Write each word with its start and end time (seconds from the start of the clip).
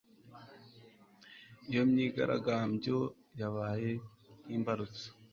iyo 1.69 1.81
myigaragambyo 1.89 2.97
yabaye 3.39 3.91
nk'imbarutso 4.45 5.07